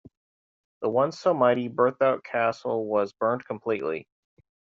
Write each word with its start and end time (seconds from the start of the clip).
The 0.81 0.89
once 0.89 1.19
so 1.19 1.31
mighty 1.31 1.69
Berthout 1.69 2.23
Castle 2.23 2.87
was 2.87 3.13
burnt 3.13 3.45
completely. 3.45 4.07